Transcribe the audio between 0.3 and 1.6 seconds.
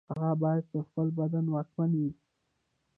باید پر خپل بدن